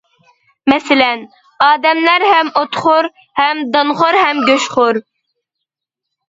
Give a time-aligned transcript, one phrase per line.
[0.71, 1.19] مەسىلەن:
[1.65, 3.09] ئادەملەر ھەم ئوتخور
[3.41, 5.01] ھەم دانخور ھەم گۆشخور.